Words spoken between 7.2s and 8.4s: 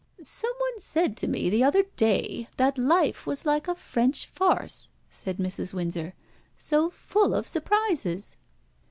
of surprises."